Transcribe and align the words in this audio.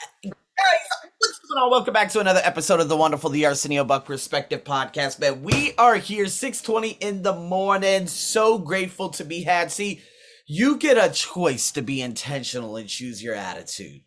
What's 0.00 1.38
going 1.48 1.62
on? 1.62 1.70
Welcome 1.70 1.92
back 1.92 2.10
to 2.10 2.20
another 2.20 2.40
episode 2.42 2.80
of 2.80 2.88
the 2.88 2.96
wonderful 2.96 3.30
The 3.30 3.46
Arsenio 3.46 3.84
Buck 3.84 4.04
Perspective 4.06 4.64
Podcast. 4.64 5.18
Man, 5.18 5.42
we 5.42 5.74
are 5.76 5.96
here 5.96 6.24
6:20 6.24 6.96
in 7.00 7.22
the 7.22 7.34
morning. 7.34 8.06
So 8.06 8.58
grateful 8.58 9.10
to 9.10 9.24
be 9.24 9.42
had. 9.42 9.70
See, 9.70 10.00
you 10.46 10.76
get 10.78 10.96
a 10.96 11.12
choice 11.12 11.70
to 11.72 11.82
be 11.82 12.00
intentional 12.00 12.76
and 12.76 12.88
choose 12.88 13.22
your 13.22 13.34
attitude. 13.34 14.02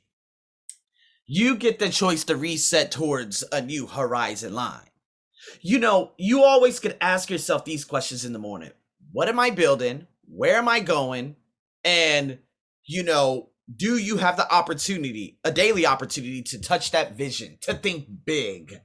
You 1.25 1.55
get 1.55 1.79
the 1.79 1.89
choice 1.89 2.23
to 2.25 2.35
reset 2.35 2.91
towards 2.91 3.43
a 3.51 3.61
new 3.61 3.87
horizon 3.87 4.53
line. 4.53 4.89
You 5.61 5.79
know, 5.79 6.13
you 6.17 6.43
always 6.43 6.79
could 6.79 6.97
ask 7.01 7.29
yourself 7.29 7.65
these 7.65 7.85
questions 7.85 8.25
in 8.25 8.33
the 8.33 8.39
morning. 8.39 8.71
What 9.11 9.29
am 9.29 9.39
I 9.39 9.51
building? 9.51 10.07
Where 10.27 10.55
am 10.55 10.67
I 10.67 10.79
going? 10.79 11.35
And 11.83 12.39
you 12.85 13.03
know, 13.03 13.49
do 13.73 13.97
you 13.97 14.17
have 14.17 14.37
the 14.37 14.51
opportunity, 14.53 15.39
a 15.43 15.51
daily 15.51 15.85
opportunity 15.85 16.41
to 16.43 16.59
touch 16.59 16.91
that 16.91 17.15
vision, 17.15 17.57
to 17.61 17.73
think 17.73 18.07
big? 18.25 18.81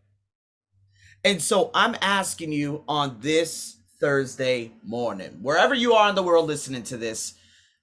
And 1.24 1.42
so 1.42 1.70
I'm 1.74 1.96
asking 2.00 2.52
you 2.52 2.84
on 2.86 3.18
this 3.20 3.78
Thursday 4.00 4.72
morning, 4.84 5.38
wherever 5.42 5.74
you 5.74 5.94
are 5.94 6.08
in 6.08 6.14
the 6.14 6.22
world 6.22 6.46
listening 6.46 6.84
to 6.84 6.96
this, 6.96 7.34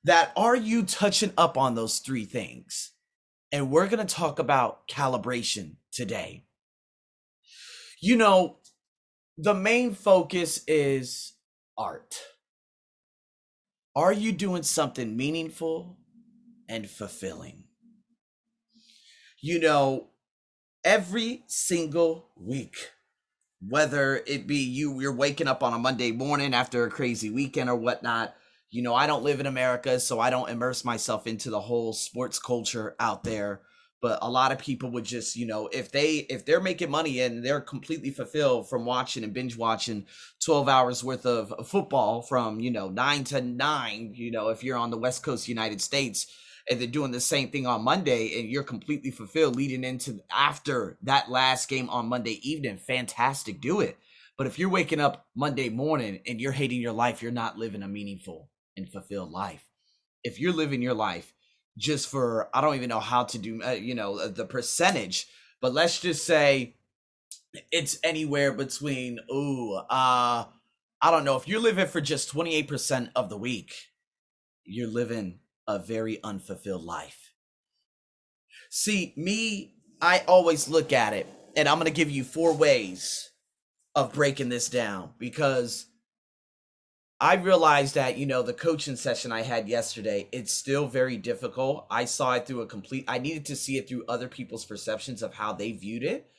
that 0.05 0.31
are 0.37 0.55
you 0.55 0.83
touching 0.83 1.33
up 1.37 1.57
on 1.57 1.75
those 1.75 1.99
three 1.99 2.25
things? 2.25 2.91
And 3.51 3.69
we're 3.69 3.87
going 3.87 4.05
to 4.05 4.15
talk 4.15 4.39
about 4.39 4.87
calibration 4.87 5.75
today. 5.91 6.45
You 8.01 8.15
know, 8.15 8.57
the 9.37 9.53
main 9.53 9.93
focus 9.93 10.63
is 10.67 11.33
art. 11.77 12.17
Are 13.95 14.13
you 14.13 14.31
doing 14.31 14.63
something 14.63 15.15
meaningful 15.17 15.97
and 16.67 16.89
fulfilling. 16.89 17.63
You 19.41 19.59
know, 19.59 20.07
every 20.83 21.43
single 21.47 22.29
week, 22.35 22.91
whether 23.67 24.23
it 24.27 24.47
be 24.47 24.57
you, 24.57 24.99
you're 24.99 25.13
waking 25.13 25.47
up 25.47 25.63
on 25.63 25.73
a 25.73 25.79
Monday 25.79 26.11
morning 26.11 26.53
after 26.53 26.83
a 26.83 26.89
crazy 26.89 27.29
weekend 27.29 27.69
or 27.69 27.75
whatnot. 27.75 28.35
You 28.69 28.81
know, 28.81 28.95
I 28.95 29.07
don't 29.07 29.23
live 29.23 29.39
in 29.39 29.45
America, 29.45 29.99
so 29.99 30.19
I 30.19 30.29
don't 30.29 30.49
immerse 30.49 30.83
myself 30.83 31.27
into 31.27 31.49
the 31.49 31.61
whole 31.61 31.93
sports 31.93 32.39
culture 32.39 32.95
out 32.99 33.23
there 33.23 33.61
but 34.05 34.19
a 34.21 34.29
lot 34.29 34.51
of 34.51 34.59
people 34.59 34.91
would 34.91 35.03
just 35.03 35.35
you 35.35 35.47
know 35.47 35.67
if 35.73 35.91
they 35.91 36.17
if 36.29 36.45
they're 36.45 36.61
making 36.61 36.91
money 36.91 37.21
and 37.21 37.43
they're 37.43 37.59
completely 37.59 38.11
fulfilled 38.11 38.69
from 38.69 38.85
watching 38.85 39.23
and 39.23 39.33
binge 39.33 39.57
watching 39.57 40.05
12 40.43 40.69
hours 40.69 41.03
worth 41.03 41.25
of 41.25 41.67
football 41.67 42.21
from 42.21 42.59
you 42.59 42.69
know 42.69 42.87
9 42.87 43.23
to 43.23 43.41
9 43.41 44.11
you 44.13 44.29
know 44.29 44.49
if 44.49 44.63
you're 44.63 44.77
on 44.77 44.91
the 44.91 44.97
west 44.97 45.23
coast 45.23 45.47
united 45.47 45.81
states 45.81 46.27
and 46.69 46.79
they're 46.79 46.87
doing 46.87 47.11
the 47.11 47.19
same 47.19 47.49
thing 47.49 47.67
on 47.67 47.83
Monday 47.83 48.39
and 48.39 48.49
you're 48.49 48.63
completely 48.63 49.11
fulfilled 49.11 49.55
leading 49.55 49.83
into 49.83 50.19
after 50.31 50.97
that 51.03 51.29
last 51.29 51.69
game 51.69 51.89
on 51.89 52.07
Monday 52.07 52.39
evening, 52.47 52.77
fantastic, 52.77 53.61
do 53.61 53.81
it. 53.81 53.97
But 54.37 54.47
if 54.47 54.59
you're 54.59 54.69
waking 54.69 54.99
up 54.99 55.27
Monday 55.35 55.69
morning 55.69 56.21
and 56.27 56.41
you're 56.41 56.51
hating 56.51 56.81
your 56.81 56.91
life, 56.91 57.21
you're 57.21 57.31
not 57.31 57.57
living 57.57 57.83
a 57.83 57.87
meaningful 57.87 58.49
and 58.75 58.89
fulfilled 58.89 59.31
life. 59.31 59.63
If 60.23 60.39
you're 60.39 60.53
living 60.53 60.81
your 60.81 60.93
life 60.93 61.33
just 61.77 62.09
for, 62.09 62.49
I 62.53 62.61
don't 62.61 62.75
even 62.75 62.89
know 62.89 62.99
how 62.99 63.25
to 63.25 63.37
do, 63.37 63.61
uh, 63.63 63.71
you 63.71 63.95
know, 63.95 64.17
uh, 64.17 64.27
the 64.27 64.45
percentage, 64.45 65.27
but 65.61 65.73
let's 65.73 65.99
just 65.99 66.25
say 66.25 66.75
it's 67.71 67.97
anywhere 68.03 68.51
between, 68.51 69.19
ooh, 69.31 69.75
uh, 69.75 70.45
I 71.01 71.11
don't 71.11 71.23
know. 71.23 71.37
If 71.37 71.47
you're 71.47 71.61
living 71.61 71.87
for 71.87 72.01
just 72.01 72.33
28% 72.33 73.11
of 73.15 73.29
the 73.29 73.37
week, 73.37 73.73
you're 74.63 74.87
living 74.87 75.39
a 75.67 75.79
very 75.79 76.21
unfulfilled 76.23 76.83
life. 76.83 77.31
See, 78.69 79.13
me, 79.15 79.75
I 80.01 80.23
always 80.27 80.67
look 80.67 80.91
at 80.93 81.13
it, 81.13 81.27
and 81.55 81.67
I'm 81.67 81.77
going 81.77 81.85
to 81.85 81.91
give 81.91 82.11
you 82.11 82.23
four 82.23 82.53
ways 82.53 83.31
of 83.95 84.13
breaking 84.13 84.49
this 84.49 84.69
down 84.69 85.11
because 85.17 85.87
I 87.19 87.35
realized 87.35 87.95
that, 87.95 88.17
you 88.17 88.25
know, 88.25 88.41
the 88.41 88.53
coaching 88.53 88.97
session 88.97 89.31
I 89.31 89.41
had 89.41 89.69
yesterday, 89.69 90.27
it's 90.33 90.51
still 90.51 90.87
very 90.87 91.15
difficult. 91.15 91.87
I 91.89 92.05
saw 92.05 92.33
it 92.33 92.45
through 92.45 92.61
a 92.61 92.67
complete, 92.67 93.05
I 93.07 93.19
needed 93.19 93.45
to 93.45 93.55
see 93.55 93.77
it 93.77 93.87
through 93.87 94.05
other 94.09 94.27
people's 94.27 94.65
perceptions 94.65 95.23
of 95.23 95.33
how 95.33 95.53
they 95.53 95.71
viewed 95.71 96.03
it 96.03 96.29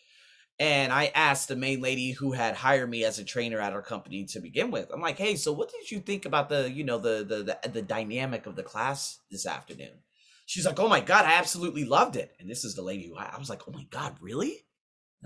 and 0.59 0.93
I 0.93 1.07
asked 1.15 1.49
the 1.49 1.57
main 1.57 1.81
lady 1.83 2.13
who 2.13 2.33
had 2.33 2.55
hired 2.57 2.89
me 2.89 3.05
as 3.05 3.19
a 3.19 3.25
trainer 3.25 3.61
at 3.61 3.73
our 3.73 3.83
company 3.83 4.25
to 4.27 4.41
begin 4.41 4.71
with. 4.71 4.91
I'm 4.93 5.01
like, 5.03 5.19
"Hey, 5.19 5.37
so 5.37 5.53
what 5.53 5.71
did 5.71 5.91
you 5.91 6.01
think 6.01 6.25
about 6.25 6.49
the, 6.49 6.71
you 6.71 6.85
know, 6.85 6.99
the 6.99 7.25
the 7.25 7.59
the, 7.63 7.69
the 7.71 7.83
dynamic 7.83 8.47
of 8.47 8.57
the 8.57 8.63
class 8.63 9.19
this 9.31 9.47
afternoon?" 9.47 10.03
She's 10.47 10.65
like, 10.67 10.81
"Oh 10.81 10.89
my 10.89 11.01
god, 11.01 11.27
I 11.27 11.35
absolutely 11.35 11.85
loved 11.85 12.17
it." 12.17 12.35
And 12.41 12.49
this 12.51 12.65
is 12.65 12.75
the 12.75 12.83
lady 12.83 13.09
who 13.09 13.17
I, 13.17 13.33
I 13.35 13.39
was 13.39 13.51
like, 13.51 13.63
"Oh 13.69 13.73
my 13.73 13.85
god, 13.91 14.17
really?" 14.21 14.67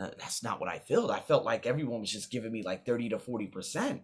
Uh, 0.01 0.11
that's 0.19 0.43
not 0.43 0.61
what 0.61 0.69
I 0.71 0.79
felt. 0.79 1.11
I 1.11 1.21
felt 1.21 1.45
like 1.45 1.67
everyone 1.67 2.01
was 2.01 2.11
just 2.13 2.31
giving 2.31 2.53
me 2.53 2.63
like 2.63 2.87
30 2.87 3.11
to 3.11 3.19
40%. 3.19 4.03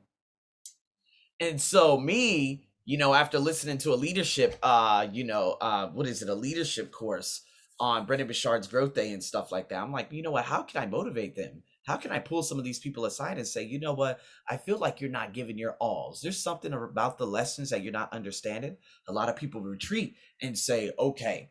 And 1.40 1.60
so 1.60 1.98
me, 1.98 2.68
you 2.84 2.98
know, 2.98 3.14
after 3.14 3.38
listening 3.38 3.78
to 3.78 3.92
a 3.92 3.96
leadership 3.96 4.56
uh, 4.62 5.06
you 5.12 5.24
know, 5.24 5.56
uh 5.60 5.88
what 5.88 6.06
is 6.06 6.22
it? 6.22 6.28
A 6.28 6.34
leadership 6.34 6.92
course 6.92 7.42
on 7.78 8.06
Brendon 8.06 8.26
Burchard's 8.26 8.68
GrowthDay 8.68 9.12
and 9.12 9.22
stuff 9.22 9.52
like 9.52 9.68
that. 9.68 9.82
I'm 9.82 9.92
like, 9.92 10.10
you 10.10 10.22
know 10.22 10.30
what? 10.30 10.44
How 10.44 10.62
can 10.62 10.82
I 10.82 10.86
motivate 10.86 11.36
them? 11.36 11.62
How 11.86 11.96
can 11.96 12.10
I 12.10 12.18
pull 12.18 12.42
some 12.42 12.58
of 12.58 12.64
these 12.64 12.78
people 12.78 13.04
aside 13.04 13.36
and 13.36 13.46
say, 13.46 13.62
you 13.62 13.78
know 13.78 13.92
what? 13.92 14.20
I 14.48 14.56
feel 14.56 14.78
like 14.78 15.00
you're 15.00 15.10
not 15.10 15.34
giving 15.34 15.58
your 15.58 15.76
alls. 15.78 16.20
There's 16.20 16.42
something 16.42 16.72
about 16.72 17.18
the 17.18 17.26
lessons 17.26 17.70
that 17.70 17.82
you're 17.82 17.92
not 17.92 18.12
understanding. 18.12 18.76
A 19.08 19.12
lot 19.12 19.28
of 19.28 19.36
people 19.36 19.60
retreat 19.60 20.16
and 20.42 20.58
say, 20.58 20.90
okay, 20.98 21.50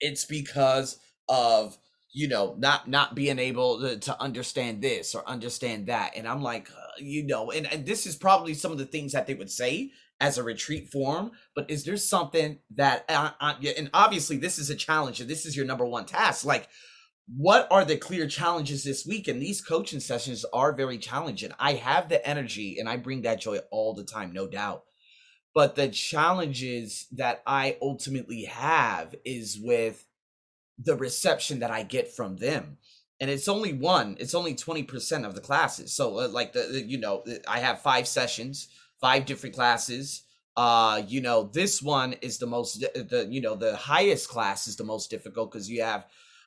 it's 0.00 0.24
because 0.24 0.98
of 1.28 1.76
you 2.12 2.26
know 2.26 2.54
not 2.58 2.88
not 2.88 3.14
being 3.14 3.38
able 3.38 3.80
to, 3.80 3.98
to 3.98 4.20
understand 4.20 4.80
this 4.80 5.14
or 5.14 5.28
understand 5.28 5.88
that 5.88 6.12
and 6.16 6.26
i'm 6.26 6.42
like 6.42 6.70
uh, 6.70 6.86
you 6.98 7.26
know 7.26 7.50
and, 7.50 7.70
and 7.70 7.84
this 7.84 8.06
is 8.06 8.16
probably 8.16 8.54
some 8.54 8.72
of 8.72 8.78
the 8.78 8.86
things 8.86 9.12
that 9.12 9.26
they 9.26 9.34
would 9.34 9.50
say 9.50 9.90
as 10.20 10.36
a 10.36 10.42
retreat 10.42 10.90
form 10.90 11.30
but 11.54 11.70
is 11.70 11.84
there 11.84 11.96
something 11.96 12.58
that 12.74 13.04
uh, 13.08 13.30
uh, 13.40 13.54
and 13.76 13.90
obviously 13.94 14.36
this 14.36 14.58
is 14.58 14.70
a 14.70 14.74
challenge 14.74 15.20
and 15.20 15.30
this 15.30 15.46
is 15.46 15.56
your 15.56 15.66
number 15.66 15.84
one 15.84 16.04
task 16.04 16.44
like 16.44 16.68
what 17.36 17.68
are 17.70 17.84
the 17.84 17.96
clear 17.96 18.26
challenges 18.26 18.84
this 18.84 19.04
week? 19.06 19.28
And 19.28 19.40
these 19.40 19.60
coaching 19.60 20.00
sessions 20.00 20.46
are 20.52 20.72
very 20.72 20.96
challenging. 20.96 21.50
I 21.58 21.74
have 21.74 22.08
the 22.08 22.26
energy 22.26 22.76
and 22.78 22.88
i 22.88 22.96
bring 22.96 23.22
that 23.22 23.40
joy 23.40 23.58
all 23.70 23.94
the 23.94 24.04
time 24.04 24.32
no 24.32 24.46
doubt. 24.46 24.84
But 25.54 25.74
the 25.74 25.88
challenges 25.88 27.06
that 27.12 27.42
i 27.46 27.76
ultimately 27.82 28.44
have 28.44 29.14
is 29.24 29.58
with 29.60 30.06
the 30.78 30.96
reception 30.96 31.60
that 31.60 31.70
i 31.70 31.82
get 31.82 32.14
from 32.14 32.36
them. 32.36 32.78
And 33.20 33.28
it's 33.30 33.48
only 33.48 33.74
one 33.74 34.16
it's 34.18 34.34
only 34.34 34.54
20% 34.54 35.26
of 35.26 35.34
the 35.34 35.40
classes. 35.42 35.94
So 35.94 36.20
uh, 36.20 36.28
like 36.28 36.54
the, 36.54 36.68
the 36.72 36.82
you 36.82 36.98
know 36.98 37.24
i 37.46 37.58
have 37.58 37.82
five 37.82 38.08
sessions 38.08 38.68
five 39.00 39.26
different 39.26 39.54
classes. 39.54 40.22
Uh, 40.56 41.02
you 41.06 41.20
know, 41.20 41.50
this 41.52 41.82
one 41.82 42.14
is 42.14 42.38
the 42.38 42.46
most 42.46 42.80
the 42.80 43.26
you 43.30 43.40
know 43.40 43.54
the 43.54 43.76
highest 43.76 44.28
class 44.28 44.66
is 44.66 44.76
the 44.76 44.84
most 44.84 45.10
difficult 45.10 45.52
because 45.52 45.70
you 45.70 45.82
have 45.82 46.06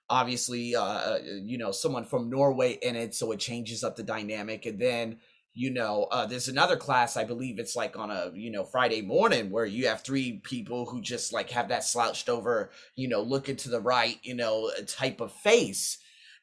obviously 0.10 0.76
uh, 0.76 0.84
uh 0.84 1.20
you 1.44 1.58
know 1.58 1.72
someone 1.72 2.04
from 2.04 2.30
Norway 2.30 2.74
in 2.82 2.96
it, 2.96 3.16
so 3.16 3.32
it 3.32 3.40
changes 3.40 3.84
up 3.84 3.96
the 3.96 4.04
dynamic, 4.04 4.66
and 4.66 4.80
then 4.80 5.18
you 5.54 5.70
know 5.70 6.08
uh, 6.12 6.26
there's 6.26 6.48
another 6.48 6.78
class 6.78 7.18
i 7.18 7.24
believe 7.24 7.60
it's 7.60 7.76
like 7.76 7.98
on 7.98 8.10
a 8.10 8.32
you 8.34 8.50
know 8.50 8.64
friday 8.64 9.02
morning 9.02 9.50
where 9.50 9.66
you 9.66 9.88
have 9.88 10.02
three 10.02 10.40
people 10.44 10.86
who 10.86 11.02
just 11.02 11.34
like 11.34 11.50
have 11.50 11.68
that 11.68 11.84
slouched 11.84 12.30
over 12.30 12.72
you 12.96 13.08
know 13.08 13.22
looking 13.22 13.56
to 13.56 13.70
the 13.70 13.82
right 13.82 14.18
you 14.24 14.34
know 14.34 14.72
type 14.88 15.20
of 15.20 15.32
face 15.32 15.98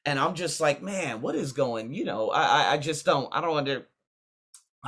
and 0.04 0.19
i'm 0.19 0.34
just 0.34 0.60
like 0.60 0.82
man 0.82 1.22
what 1.22 1.34
is 1.34 1.52
going 1.52 1.94
you 1.94 2.04
know 2.04 2.30
i 2.30 2.75
i 2.75 2.78
just 2.78 3.06
don't 3.06 3.28
i 3.32 3.40
don't 3.40 3.56
under 3.56 3.86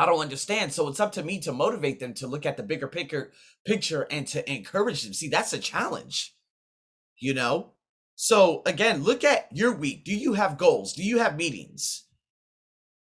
I 0.01 0.07
don't 0.07 0.21
understand. 0.21 0.73
So 0.73 0.89
it's 0.89 0.99
up 0.99 1.13
to 1.13 1.23
me 1.23 1.41
to 1.41 1.53
motivate 1.53 2.01
them 2.01 2.15
to 2.15 2.27
look 2.27 2.47
at 2.47 2.57
the 2.57 2.63
bigger 2.63 2.89
picture 2.89 3.33
picture 3.67 4.07
and 4.11 4.27
to 4.29 4.51
encourage 4.51 5.03
them. 5.03 5.13
See, 5.13 5.29
that's 5.29 5.53
a 5.53 5.59
challenge. 5.59 6.35
You 7.19 7.35
know? 7.35 7.73
So 8.15 8.63
again, 8.65 9.03
look 9.03 9.25
at 9.25 9.49
your 9.53 9.73
week. 9.75 10.07
Do 10.07 10.17
you 10.17 10.33
have 10.33 10.57
goals? 10.57 10.95
Do 10.95 11.03
you 11.03 11.19
have 11.19 11.37
meetings? 11.37 12.05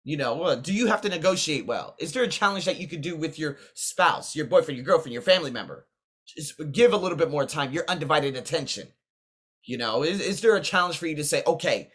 You 0.04 0.18
know, 0.18 0.44
uh, 0.44 0.56
do 0.58 0.72
you 0.72 0.86
have 0.86 1.02
to 1.02 1.10
negotiate 1.10 1.66
well? 1.66 1.96
Is 1.98 2.14
there 2.14 2.22
a 2.22 2.28
challenge 2.28 2.66
that 2.66 2.80
you 2.80 2.88
could 2.88 3.02
do 3.02 3.16
with 3.16 3.40
your 3.40 3.58
spouse, 3.74 4.36
your 4.36 4.46
boyfriend, 4.46 4.78
your 4.78 4.86
girlfriend, 4.86 5.14
your 5.14 5.24
family 5.24 5.50
member? 5.50 5.88
Just 6.28 6.54
give 6.72 6.94
a 6.94 6.98
little 6.98 7.18
bit 7.18 7.32
more 7.32 7.48
time, 7.48 7.74
your 7.74 7.86
undivided 7.88 8.36
attention. 8.36 8.90
You 9.64 9.80
know, 9.80 10.04
is, 10.04 10.22
is 10.22 10.42
there 10.42 10.56
a 10.56 10.62
challenge 10.62 11.00
for 11.00 11.08
you 11.08 11.16
to 11.16 11.24
say, 11.24 11.42
okay, 11.48 11.90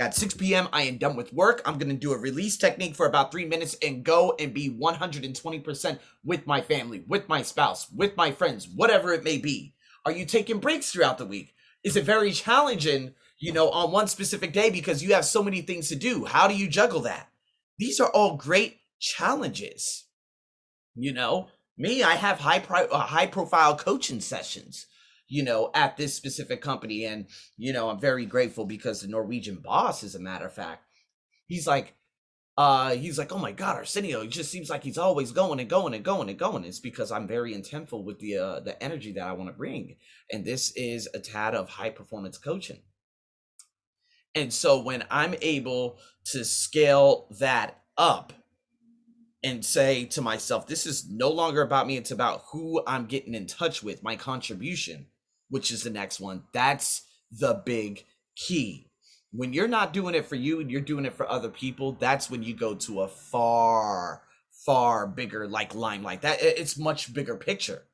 at 0.00 0.14
6 0.14 0.34
p.m., 0.34 0.66
I 0.72 0.82
am 0.82 0.96
done 0.96 1.14
with 1.14 1.32
work. 1.32 1.60
I'm 1.66 1.76
going 1.76 1.90
to 1.90 1.94
do 1.94 2.12
a 2.12 2.18
release 2.18 2.56
technique 2.56 2.94
for 2.94 3.04
about 3.04 3.30
three 3.30 3.44
minutes 3.44 3.76
and 3.82 4.02
go 4.02 4.34
and 4.40 4.54
be 4.54 4.70
120% 4.70 5.98
with 6.24 6.46
my 6.46 6.62
family, 6.62 7.04
with 7.06 7.28
my 7.28 7.42
spouse, 7.42 7.86
with 7.92 8.16
my 8.16 8.32
friends, 8.32 8.66
whatever 8.66 9.12
it 9.12 9.22
may 9.22 9.36
be. 9.36 9.74
Are 10.06 10.12
you 10.12 10.24
taking 10.24 10.58
breaks 10.58 10.90
throughout 10.90 11.18
the 11.18 11.26
week? 11.26 11.54
Is 11.84 11.96
it 11.96 12.04
very 12.04 12.32
challenging, 12.32 13.12
you 13.38 13.52
know, 13.52 13.68
on 13.68 13.92
one 13.92 14.06
specific 14.06 14.54
day 14.54 14.70
because 14.70 15.02
you 15.02 15.12
have 15.12 15.26
so 15.26 15.42
many 15.42 15.60
things 15.60 15.90
to 15.90 15.96
do? 15.96 16.24
How 16.24 16.48
do 16.48 16.56
you 16.56 16.66
juggle 16.66 17.02
that? 17.02 17.28
These 17.78 18.00
are 18.00 18.08
all 18.08 18.36
great 18.36 18.78
challenges. 18.98 20.06
You 20.94 21.12
know, 21.12 21.48
me, 21.76 22.02
I 22.02 22.14
have 22.14 22.40
high, 22.40 22.58
pri- 22.58 22.88
uh, 22.90 22.98
high 23.00 23.26
profile 23.26 23.76
coaching 23.76 24.20
sessions 24.20 24.86
you 25.30 25.44
know, 25.44 25.70
at 25.74 25.96
this 25.96 26.14
specific 26.14 26.60
company. 26.60 27.04
And, 27.04 27.26
you 27.56 27.72
know, 27.72 27.88
I'm 27.88 28.00
very 28.00 28.26
grateful 28.26 28.66
because 28.66 29.00
the 29.00 29.08
Norwegian 29.08 29.60
boss, 29.64 30.02
as 30.02 30.16
a 30.16 30.20
matter 30.20 30.44
of 30.44 30.52
fact, 30.52 30.84
he's 31.46 31.66
like, 31.66 31.94
uh, 32.58 32.90
he's 32.90 33.16
like, 33.16 33.32
oh 33.32 33.38
my 33.38 33.52
God, 33.52 33.76
Arsenio, 33.76 34.22
it 34.22 34.30
just 34.30 34.50
seems 34.50 34.68
like 34.68 34.82
he's 34.82 34.98
always 34.98 35.30
going 35.30 35.60
and 35.60 35.70
going 35.70 35.94
and 35.94 36.04
going 36.04 36.28
and 36.28 36.38
going. 36.38 36.64
It's 36.64 36.80
because 36.80 37.12
I'm 37.12 37.28
very 37.28 37.54
intentful 37.54 38.04
with 38.04 38.18
the 38.18 38.36
uh, 38.36 38.60
the 38.60 38.82
energy 38.82 39.12
that 39.12 39.26
I 39.26 39.32
want 39.32 39.48
to 39.48 39.56
bring, 39.56 39.96
and 40.30 40.44
this 40.44 40.72
is 40.72 41.08
a 41.14 41.20
tad 41.20 41.54
of 41.54 41.70
high 41.70 41.88
performance 41.90 42.36
coaching. 42.36 42.82
And 44.34 44.52
so 44.52 44.82
when 44.82 45.04
I'm 45.10 45.36
able 45.40 45.98
to 46.32 46.44
scale 46.44 47.28
that 47.38 47.80
up 47.96 48.32
and 49.42 49.64
say 49.64 50.04
to 50.06 50.20
myself, 50.20 50.66
this 50.66 50.86
is 50.86 51.08
no 51.08 51.30
longer 51.30 51.62
about 51.62 51.86
me, 51.86 51.96
it's 51.96 52.10
about 52.10 52.42
who 52.52 52.82
I'm 52.86 53.06
getting 53.06 53.34
in 53.34 53.46
touch 53.46 53.82
with, 53.82 54.02
my 54.02 54.16
contribution, 54.16 55.06
which 55.50 55.70
is 55.70 55.82
the 55.82 55.90
next 55.90 56.20
one. 56.20 56.44
That's 56.52 57.02
the 57.30 57.62
big 57.64 58.06
key 58.34 58.90
when 59.32 59.52
you're 59.52 59.68
not 59.68 59.92
doing 59.92 60.14
it 60.14 60.26
for 60.26 60.34
you 60.34 60.60
and 60.60 60.70
you're 60.70 60.80
doing 60.80 61.04
it 61.04 61.14
for 61.14 61.28
other 61.28 61.48
people, 61.48 61.92
that's 61.92 62.30
when 62.30 62.42
you 62.42 62.54
go 62.54 62.74
to 62.74 63.02
a 63.02 63.08
far, 63.08 64.22
far 64.66 65.06
bigger 65.06 65.46
like 65.46 65.74
limelight. 65.74 66.22
That 66.22 66.38
it's 66.42 66.78
much 66.78 67.12
bigger 67.14 67.36
picture. 67.36 67.84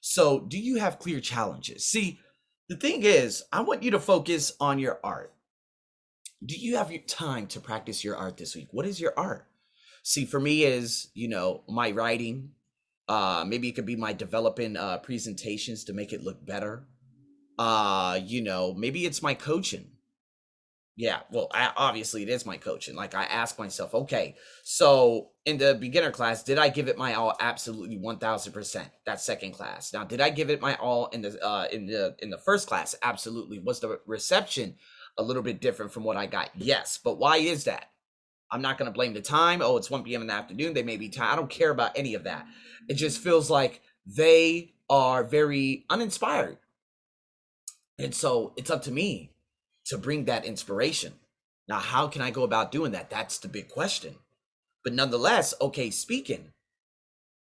So, 0.00 0.40
do 0.40 0.58
you 0.58 0.76
have 0.76 0.98
clear 0.98 1.20
challenges? 1.20 1.86
See, 1.86 2.20
the 2.68 2.76
thing 2.76 3.02
is, 3.02 3.42
I 3.52 3.60
want 3.60 3.82
you 3.82 3.90
to 3.92 4.00
focus 4.00 4.52
on 4.60 4.78
your 4.78 5.00
art. 5.04 5.32
Do 6.44 6.54
you 6.54 6.76
have 6.76 6.92
your 6.92 7.02
time 7.02 7.46
to 7.48 7.60
practice 7.60 8.04
your 8.04 8.16
art 8.16 8.36
this 8.36 8.54
week? 8.54 8.68
What 8.70 8.86
is 8.86 9.00
your 9.00 9.14
art? 9.16 9.46
See, 10.02 10.24
for 10.24 10.38
me 10.38 10.64
is, 10.64 11.08
you 11.14 11.28
know, 11.28 11.64
my 11.68 11.90
writing. 11.90 12.50
Uh 13.08 13.44
maybe 13.46 13.68
it 13.68 13.72
could 13.72 13.86
be 13.86 13.96
my 13.96 14.12
developing 14.12 14.76
uh 14.76 14.98
presentations 14.98 15.84
to 15.84 15.92
make 15.92 16.12
it 16.12 16.22
look 16.22 16.44
better. 16.44 16.86
Uh, 17.58 18.20
you 18.22 18.42
know, 18.42 18.74
maybe 18.74 19.06
it's 19.06 19.22
my 19.22 19.32
coaching 19.32 19.90
yeah, 20.98 21.20
well, 21.30 21.48
I, 21.52 21.72
obviously 21.76 22.22
it 22.22 22.30
is 22.30 22.46
my 22.46 22.56
coaching. 22.56 22.96
Like 22.96 23.14
I 23.14 23.24
ask 23.24 23.58
myself, 23.58 23.94
okay, 23.94 24.34
so 24.64 25.28
in 25.44 25.58
the 25.58 25.74
beginner 25.74 26.10
class, 26.10 26.42
did 26.42 26.56
I 26.58 26.70
give 26.70 26.88
it 26.88 26.96
my 26.96 27.12
all? 27.12 27.36
Absolutely, 27.38 27.98
one 27.98 28.18
thousand 28.18 28.54
percent. 28.54 28.88
That 29.04 29.20
second 29.20 29.52
class. 29.52 29.92
Now, 29.92 30.04
did 30.04 30.22
I 30.22 30.30
give 30.30 30.48
it 30.48 30.62
my 30.62 30.74
all 30.76 31.08
in 31.08 31.20
the 31.20 31.38
uh, 31.44 31.66
in 31.70 31.86
the 31.86 32.16
in 32.20 32.30
the 32.30 32.38
first 32.38 32.66
class? 32.66 32.94
Absolutely. 33.02 33.58
Was 33.58 33.80
the 33.80 34.00
reception 34.06 34.76
a 35.18 35.22
little 35.22 35.42
bit 35.42 35.60
different 35.60 35.92
from 35.92 36.04
what 36.04 36.16
I 36.16 36.24
got? 36.24 36.48
Yes, 36.56 36.98
but 37.02 37.18
why 37.18 37.36
is 37.36 37.64
that? 37.64 37.90
I'm 38.50 38.62
not 38.62 38.78
going 38.78 38.86
to 38.86 38.94
blame 38.94 39.14
the 39.14 39.20
time. 39.20 39.60
Oh, 39.62 39.76
it's 39.76 39.90
1 39.90 40.04
p.m. 40.04 40.20
in 40.20 40.28
the 40.28 40.32
afternoon. 40.32 40.74
They 40.74 40.82
may 40.82 40.96
be 40.96 41.08
tired. 41.08 41.32
I 41.32 41.36
don't 41.36 41.50
care 41.50 41.70
about 41.70 41.98
any 41.98 42.14
of 42.14 42.24
that. 42.24 42.46
It 42.88 42.94
just 42.94 43.18
feels 43.18 43.50
like 43.50 43.82
they 44.06 44.74
are 44.88 45.24
very 45.24 45.84
uninspired. 45.90 46.58
And 47.98 48.14
so 48.14 48.52
it's 48.56 48.70
up 48.70 48.82
to 48.82 48.92
me 48.92 49.32
to 49.86 49.98
bring 49.98 50.24
that 50.24 50.44
inspiration. 50.44 51.14
Now, 51.68 51.78
how 51.78 52.06
can 52.06 52.22
I 52.22 52.30
go 52.30 52.44
about 52.44 52.70
doing 52.70 52.92
that? 52.92 53.10
That's 53.10 53.38
the 53.38 53.48
big 53.48 53.68
question. 53.68 54.16
But 54.84 54.92
nonetheless, 54.92 55.54
okay, 55.60 55.90
speaking, 55.90 56.52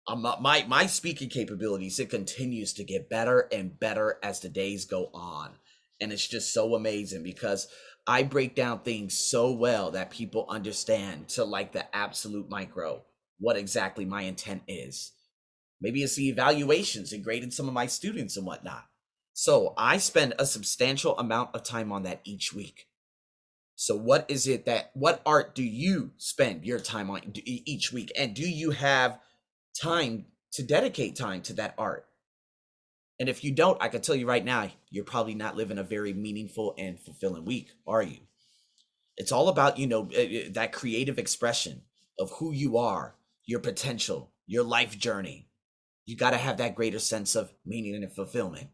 um, 0.07 0.27
my 0.41 0.65
my 0.67 0.87
speaking 0.87 1.29
capabilities 1.29 1.99
it 1.99 2.11
continues 2.11 2.73
to 2.75 2.85
get 2.85 3.09
better 3.09 3.49
and 3.53 3.79
better 3.79 4.19
as 4.23 4.41
the 4.41 4.49
days 4.49 4.85
go 4.85 5.09
on, 5.15 5.53
and 6.01 6.13
it's 6.13 6.27
just 6.27 6.53
so 6.53 6.75
amazing 6.75 7.23
because 7.23 7.69
I 8.11 8.25
break 8.25 8.57
down 8.57 8.81
things 8.81 9.17
so 9.17 9.53
well 9.53 9.93
that 9.93 10.11
people 10.11 10.45
understand 10.49 11.29
to 11.29 11.45
like 11.45 11.71
the 11.71 11.95
absolute 11.95 12.51
micro 12.51 13.05
what 13.39 13.57
exactly 13.57 14.05
my 14.05 14.23
intent 14.23 14.63
is. 14.67 15.13
Maybe 15.81 16.03
it's 16.03 16.17
the 16.17 16.29
evaluations 16.29 17.13
and 17.13 17.23
grading 17.23 17.53
some 17.53 17.69
of 17.69 17.73
my 17.73 17.87
students 17.87 18.37
and 18.37 18.45
whatnot. 18.45 18.85
So 19.33 19.75
I 19.79 19.99
spend 19.99 20.35
a 20.41 20.45
substantial 20.45 21.17
amount 21.19 21.55
of 21.55 21.63
time 21.63 21.93
on 21.93 22.03
that 22.03 22.21
each 22.25 22.53
week. 22.53 22.89
So 23.77 23.95
what 23.95 24.25
is 24.27 24.49
it 24.49 24.67
that 24.67 24.91
what 24.95 25.23
art 25.25 25.55
do 25.55 25.63
you 25.63 26.11
spend 26.17 26.65
your 26.65 26.81
time 26.81 27.11
on 27.11 27.21
each 27.45 27.93
week 27.93 28.11
and 28.19 28.35
do 28.35 28.43
you 28.43 28.73
have 28.73 29.21
time 29.81 30.25
to 30.55 30.65
dedicate 30.65 31.15
time 31.15 31.43
to 31.43 31.53
that 31.53 31.75
art? 31.79 32.10
And 33.21 33.29
if 33.29 33.45
you 33.45 33.53
don't, 33.53 33.81
I 33.83 33.89
can 33.89 34.01
tell 34.01 34.17
you 34.17 34.27
right 34.27 34.45
now, 34.45 34.71
you're 34.89 35.05
probably 35.05 35.35
not 35.35 35.55
living 35.55 35.77
a 35.77 35.83
very 35.83 36.15
meaningful 36.15 36.75
and 36.79 36.99
fulfilling 36.99 37.45
week, 37.45 37.69
are 37.87 38.03
you? 38.03 38.17
It's 39.19 39.31
all 39.31 39.49
about, 39.49 39.79
you 39.79 39.87
know, 39.87 40.09
eh, 40.15 40.29
eh, 40.31 40.49
that 40.53 40.73
creative 40.73 41.19
expression 41.19 41.83
of 42.19 42.31
who 42.31 42.53
you 42.53 42.79
are, 42.79 43.15
your 43.45 43.61
potential, 43.61 44.33
your 44.47 44.65
life 44.65 44.99
journey. 44.99 45.49
You 46.07 46.17
got 46.17 46.31
to 46.31 46.39
have 46.39 46.57
that 46.57 46.75
greater 46.75 46.99
sense 46.99 47.35
of 47.35 47.53
meaning 47.67 47.95
and 47.95 48.11
fulfillment. 48.11 48.69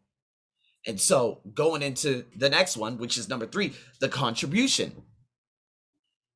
And 0.86 1.00
so 1.00 1.40
going 1.52 1.82
into 1.82 2.24
the 2.36 2.48
next 2.48 2.76
one, 2.76 2.98
which 2.98 3.18
is 3.18 3.28
number 3.28 3.46
three, 3.46 3.72
the 4.00 4.08
contribution. 4.08 5.02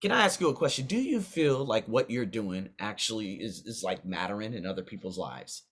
Can 0.03 0.11
I 0.11 0.25
ask 0.25 0.41
you 0.41 0.49
a 0.49 0.55
question? 0.55 0.87
Do 0.87 1.01
you 1.01 1.21
feel 1.21 1.65
like 1.65 1.87
what 1.87 2.11
you're 2.11 2.27
doing 2.27 2.71
actually 2.81 3.35
is, 3.35 3.65
is 3.67 3.85
like 3.85 4.05
mattering 4.05 4.53
in 4.53 4.67
other 4.67 4.83
people's 4.83 5.17
lives? 5.17 5.63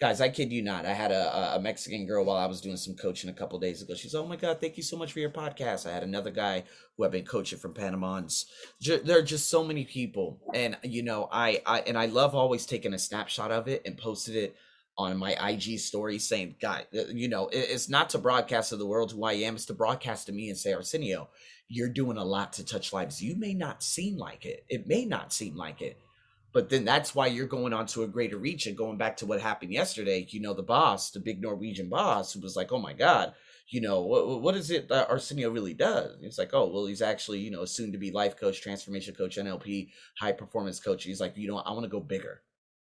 Guys, 0.00 0.20
I 0.20 0.28
kid 0.28 0.52
you 0.52 0.60
not. 0.60 0.86
I 0.86 0.92
had 0.92 1.12
a, 1.12 1.54
a 1.54 1.60
Mexican 1.60 2.04
girl 2.04 2.24
while 2.24 2.36
I 2.36 2.46
was 2.46 2.60
doing 2.60 2.76
some 2.76 2.96
coaching 2.96 3.30
a 3.30 3.34
couple 3.34 3.58
days 3.60 3.80
ago. 3.80 3.94
She's, 3.94 4.14
oh 4.14 4.26
my 4.26 4.34
God, 4.34 4.60
thank 4.60 4.76
you 4.76 4.82
so 4.82 4.96
much 4.96 5.12
for 5.12 5.20
your 5.20 5.30
podcast. 5.30 5.88
I 5.88 5.92
had 5.92 6.02
another 6.02 6.32
guy 6.32 6.64
who 6.96 7.04
I've 7.04 7.12
been 7.12 7.24
coaching 7.24 7.60
from 7.60 7.74
Panama. 7.74 8.20
There 8.80 9.18
are 9.18 9.22
just 9.22 9.48
so 9.48 9.62
many 9.62 9.84
people. 9.84 10.40
And, 10.52 10.76
you 10.82 11.04
know, 11.04 11.28
I, 11.30 11.62
I, 11.64 11.80
and 11.80 11.96
I 11.96 12.06
love 12.06 12.34
always 12.34 12.66
taking 12.66 12.92
a 12.92 12.98
snapshot 12.98 13.52
of 13.52 13.68
it 13.68 13.82
and 13.86 13.96
posted 13.96 14.34
it 14.34 14.56
on 14.96 15.16
my 15.16 15.32
IG 15.50 15.78
story 15.78 16.18
saying, 16.18 16.56
"Guy, 16.60 16.84
uh, 16.96 17.06
you 17.12 17.28
know, 17.28 17.48
it's 17.52 17.88
not 17.88 18.10
to 18.10 18.18
broadcast 18.18 18.70
to 18.70 18.76
the 18.76 18.86
world 18.86 19.12
who 19.12 19.24
I 19.24 19.32
am; 19.32 19.56
it's 19.56 19.66
to 19.66 19.74
broadcast 19.74 20.26
to 20.26 20.32
me 20.32 20.48
and 20.48 20.58
say, 20.58 20.72
Arsenio, 20.72 21.28
you're 21.68 21.88
doing 21.88 22.16
a 22.16 22.24
lot 22.24 22.52
to 22.54 22.64
touch 22.64 22.92
lives. 22.92 23.22
You 23.22 23.36
may 23.36 23.54
not 23.54 23.82
seem 23.82 24.16
like 24.16 24.46
it; 24.46 24.64
it 24.68 24.86
may 24.86 25.04
not 25.04 25.32
seem 25.32 25.56
like 25.56 25.82
it, 25.82 25.98
but 26.54 26.70
then 26.70 26.84
that's 26.84 27.14
why 27.14 27.26
you're 27.26 27.46
going 27.46 27.74
on 27.74 27.84
to 27.86 28.04
a 28.04 28.08
greater 28.08 28.38
reach. 28.38 28.66
And 28.66 28.76
going 28.76 28.96
back 28.96 29.16
to 29.18 29.26
what 29.26 29.40
happened 29.40 29.72
yesterday, 29.72 30.26
you 30.30 30.40
know, 30.40 30.54
the 30.54 30.62
boss, 30.62 31.10
the 31.10 31.20
big 31.20 31.42
Norwegian 31.42 31.90
boss, 31.90 32.32
who 32.32 32.40
was 32.40 32.56
like, 32.56 32.72
"Oh 32.72 32.78
my 32.78 32.94
God." 32.94 33.34
You 33.68 33.80
know 33.80 34.02
what? 34.02 34.42
What 34.42 34.56
is 34.56 34.70
it 34.70 34.88
that 34.88 35.10
Arsenio 35.10 35.50
really 35.50 35.72
does? 35.74 36.18
It's 36.22 36.38
like, 36.38 36.50
oh, 36.52 36.70
well, 36.70 36.84
he's 36.84 37.00
actually, 37.00 37.40
you 37.40 37.50
know, 37.50 37.64
soon 37.64 37.92
to 37.92 37.98
be 37.98 38.10
life 38.10 38.36
coach, 38.36 38.60
transformation 38.60 39.14
coach, 39.14 39.38
NLP, 39.38 39.88
high 40.20 40.32
performance 40.32 40.78
coach. 40.78 41.02
He's 41.04 41.20
like, 41.20 41.34
you 41.36 41.48
know, 41.48 41.56
I 41.56 41.72
want 41.72 41.84
to 41.84 41.88
go 41.88 42.00
bigger, 42.00 42.42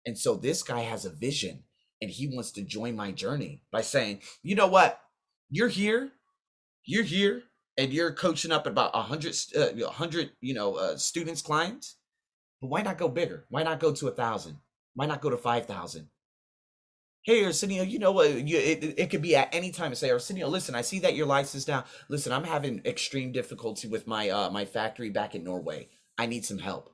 and 0.06 0.19
so 0.19 0.35
this 0.35 0.62
guy 0.62 0.81
has 0.81 1.05
a 1.05 1.11
vision 1.11 1.65
and 2.03 2.11
he 2.11 2.26
wants 2.26 2.50
to 2.50 2.62
join 2.62 2.97
my 2.97 3.12
journey 3.12 3.62
by 3.70 3.81
saying, 3.81 4.20
you 4.43 4.56
know 4.56 4.67
what, 4.67 5.00
you're 5.49 5.69
here, 5.69 6.11
you're 6.85 7.05
here, 7.05 7.44
and 7.79 7.93
you're 7.93 8.13
coaching 8.13 8.51
up 8.51 8.67
about 8.67 8.91
a 8.93 9.03
hundred, 9.03 9.36
uh, 9.56 9.89
hundred, 9.89 10.32
you 10.41 10.53
know, 10.53 10.75
uh, 10.75 10.96
students, 10.96 11.41
clients. 11.41 11.96
But 12.62 12.69
why 12.69 12.82
not 12.82 12.96
go 12.96 13.08
bigger? 13.08 13.44
Why 13.50 13.64
not 13.64 13.81
go 13.81 13.92
to 13.92 14.08
a 14.08 14.12
thousand? 14.12 14.58
Why 14.94 15.06
not 15.06 15.20
go 15.20 15.31
to 15.31 15.36
five 15.36 15.66
thousand? 15.66 16.08
Hey, 17.24 17.44
Arsenio, 17.44 17.82
you 17.82 17.98
know 17.98 18.12
what? 18.12 18.31
You, 18.48 18.58
it, 18.58 18.94
it 18.98 19.10
could 19.10 19.22
be 19.22 19.36
at 19.36 19.54
any 19.54 19.72
time 19.72 19.94
say, 19.94 20.10
Arsenio, 20.10 20.48
listen, 20.48 20.74
I 20.74 20.82
see 20.82 21.00
that 21.00 21.14
your 21.14 21.26
license 21.26 21.69
now. 21.69 21.84
Listen, 22.08 22.32
I'm 22.32 22.44
having 22.44 22.81
extreme 22.86 23.32
difficulty 23.32 23.88
with 23.88 24.06
my 24.06 24.31
uh 24.31 24.50
my 24.50 24.64
factory 24.64 25.10
back 25.10 25.34
in 25.34 25.44
Norway. 25.44 25.90
I 26.19 26.26
need 26.26 26.46
some 26.46 26.58
help 26.58 26.92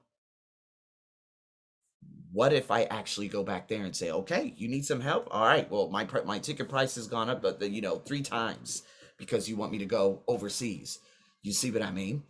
what 2.33 2.53
if 2.53 2.71
I 2.71 2.85
actually 2.85 3.29
go 3.29 3.43
back 3.43 3.69
there 3.69 3.85
and 3.85 3.97
say, 3.97 4.11
okay, 4.11 4.55
you 4.57 4.69
need 4.69 4.85
some 4.85 5.01
help? 5.01 5.29
All 5.31 5.45
right, 5.45 5.71
well, 5.71 5.89
my 5.91 6.07
my 6.25 6.39
ticket 6.39 6.69
price 6.69 6.95
has 6.97 7.07
gone 7.07 7.31
up, 7.31 7.43
but 7.43 7.59
the, 7.59 7.69
you 7.69 7.81
know, 7.81 7.99
three 7.99 8.23
times 8.23 8.83
because 9.17 9.49
you 9.49 9.57
want 9.57 9.73
me 9.73 9.79
to 9.79 9.87
go 9.87 10.23
overseas. 10.29 11.01
You 11.43 11.53
see 11.53 11.71
what 11.71 11.83
I 11.83 11.91
mean? 11.91 12.25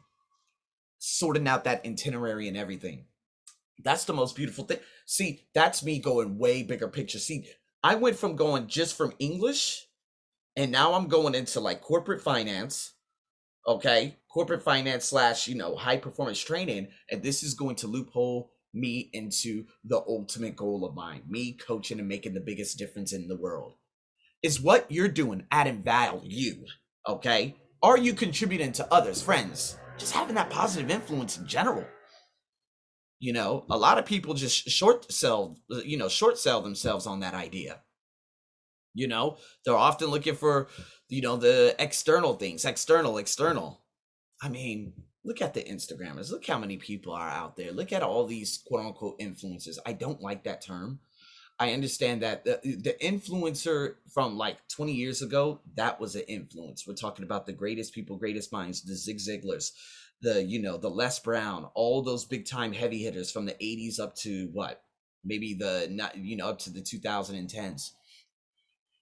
Sorting 0.98 1.48
out 1.48 1.64
that 1.64 1.84
itinerary 1.84 2.48
and 2.48 2.56
everything. 2.56 3.04
That's 3.82 4.04
the 4.04 4.12
most 4.12 4.36
beautiful 4.36 4.64
thing. 4.64 4.78
See, 5.06 5.46
that's 5.54 5.84
me 5.84 5.98
going 5.98 6.38
way 6.38 6.62
bigger 6.62 6.88
picture. 6.88 7.18
See, 7.18 7.48
I 7.82 7.94
went 7.94 8.16
from 8.16 8.36
going 8.36 8.66
just 8.66 8.96
from 8.96 9.12
English, 9.18 9.86
and 10.56 10.72
now 10.72 10.94
I'm 10.94 11.08
going 11.08 11.34
into 11.34 11.60
like 11.60 11.80
corporate 11.80 12.20
finance. 12.22 12.92
Okay, 13.66 14.16
corporate 14.32 14.62
finance 14.62 15.04
slash 15.04 15.46
you 15.46 15.54
know 15.54 15.76
high 15.76 15.98
performance 15.98 16.40
training, 16.40 16.88
and 17.10 17.22
this 17.22 17.42
is 17.42 17.54
going 17.54 17.76
to 17.76 17.86
loophole 17.86 18.50
me 18.74 19.10
into 19.12 19.64
the 19.84 19.98
ultimate 20.08 20.56
goal 20.56 20.84
of 20.84 20.94
mine, 20.94 21.22
me 21.28 21.52
coaching 21.52 21.98
and 21.98 22.08
making 22.08 22.34
the 22.34 22.40
biggest 22.40 22.78
difference 22.78 23.12
in 23.12 23.28
the 23.28 23.36
world. 23.36 23.74
Is 24.42 24.60
what 24.60 24.90
you're 24.90 25.08
doing 25.08 25.46
adding 25.50 25.82
value, 25.82 26.64
okay? 27.08 27.56
Are 27.82 27.98
you 27.98 28.12
contributing 28.12 28.72
to 28.72 28.92
others, 28.92 29.22
friends? 29.22 29.78
Just 29.98 30.12
having 30.12 30.34
that 30.36 30.50
positive 30.50 30.90
influence 30.90 31.38
in 31.38 31.46
general. 31.46 31.84
You 33.20 33.32
know, 33.32 33.64
a 33.68 33.76
lot 33.76 33.98
of 33.98 34.06
people 34.06 34.34
just 34.34 34.68
short 34.68 35.10
sell, 35.12 35.58
you 35.84 35.96
know, 35.96 36.08
short 36.08 36.38
sell 36.38 36.60
themselves 36.60 37.06
on 37.06 37.20
that 37.20 37.34
idea. 37.34 37.80
You 38.94 39.08
know, 39.08 39.38
they're 39.64 39.76
often 39.76 40.08
looking 40.08 40.34
for, 40.34 40.68
you 41.08 41.22
know, 41.22 41.36
the 41.36 41.74
external 41.78 42.34
things, 42.34 42.64
external, 42.64 43.18
external. 43.18 43.82
I 44.42 44.48
mean, 44.48 44.92
look 45.24 45.42
at 45.42 45.54
the 45.54 45.62
Instagrammers. 45.62 46.30
Look 46.30 46.46
how 46.46 46.58
many 46.58 46.76
people 46.76 47.12
are 47.12 47.28
out 47.28 47.56
there. 47.56 47.72
Look 47.72 47.92
at 47.92 48.02
all 48.02 48.26
these 48.26 48.62
quote 48.66 48.86
unquote 48.86 49.18
influencers. 49.20 49.78
I 49.84 49.92
don't 49.92 50.20
like 50.20 50.44
that 50.44 50.60
term. 50.60 51.00
I 51.60 51.72
understand 51.72 52.22
that 52.22 52.44
the, 52.44 52.60
the 52.62 52.96
influencer 53.02 53.94
from 54.12 54.38
like 54.38 54.56
20 54.68 54.92
years 54.92 55.22
ago, 55.22 55.60
that 55.74 56.00
was 56.00 56.14
an 56.14 56.22
influence. 56.28 56.86
We're 56.86 56.94
talking 56.94 57.24
about 57.24 57.46
the 57.46 57.52
greatest 57.52 57.92
people, 57.92 58.16
greatest 58.16 58.52
minds, 58.52 58.82
the 58.82 58.94
Zig 58.94 59.18
Ziglars, 59.18 59.72
the, 60.22 60.42
you 60.42 60.60
know, 60.60 60.76
the 60.76 60.90
Les 60.90 61.18
Brown, 61.20 61.68
all 61.74 62.02
those 62.02 62.24
big 62.24 62.46
time 62.46 62.72
heavy 62.72 63.02
hitters 63.02 63.30
from 63.30 63.46
the 63.46 63.54
80s 63.54 64.00
up 64.00 64.16
to 64.16 64.48
what? 64.52 64.82
Maybe 65.24 65.54
the, 65.54 65.88
not, 65.90 66.16
you 66.16 66.36
know, 66.36 66.48
up 66.48 66.58
to 66.60 66.70
the 66.70 66.80
2010s. 66.80 67.90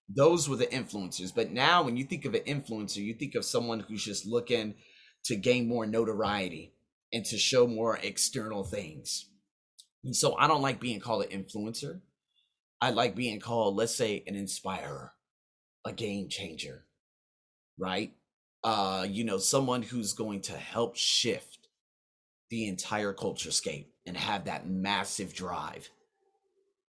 Those 0.08 0.49
were 0.49 0.56
the 0.56 0.66
influencers. 0.66 1.35
But 1.35 1.50
now 1.52 1.82
when 1.82 1.96
you 1.96 2.04
think 2.04 2.25
of 2.25 2.35
an 2.35 2.42
influencer, 2.42 2.96
you 2.96 3.14
think 3.14 3.35
of 3.35 3.44
someone 3.44 3.80
who's 3.80 4.04
just 4.04 4.26
looking 4.26 4.75
to 5.25 5.37
gain 5.37 5.68
more 5.68 5.87
notoriety 5.87 6.75
and 7.12 7.25
to 7.26 7.38
show 7.38 7.66
more 7.66 7.99
external 8.02 8.64
things. 8.64 9.28
And 10.04 10.14
so 10.14 10.37
I 10.37 10.46
don't 10.46 10.62
like 10.62 10.80
being 10.80 11.00
called 11.00 11.25
an 11.25 11.42
influencer. 11.44 12.00
I 12.80 12.90
like 12.90 13.16
being 13.16 13.40
called, 13.40 13.75
let's 13.76 13.94
say, 13.94 14.23
an 14.26 14.37
inspirer, 14.37 15.12
a 15.85 15.92
game 15.92 16.28
changer, 16.28 16.85
right? 17.78 18.12
Uh, 18.66 19.06
you 19.08 19.23
know, 19.23 19.38
someone 19.38 19.80
who's 19.80 20.12
going 20.12 20.40
to 20.40 20.52
help 20.52 20.96
shift 20.96 21.68
the 22.50 22.66
entire 22.66 23.12
culture 23.12 23.52
scape 23.52 23.94
and 24.04 24.16
have 24.16 24.46
that 24.46 24.68
massive 24.68 25.32
drive. 25.32 25.88